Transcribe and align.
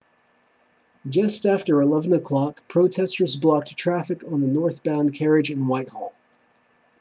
just 1.07 1.45
after 1.45 1.75
11:00 1.75 2.57
protesters 2.67 3.35
blocked 3.35 3.77
traffic 3.77 4.23
on 4.23 4.41
the 4.41 4.47
northbound 4.47 5.13
carriage 5.13 5.51
in 5.51 5.67
whitehall 5.67 6.15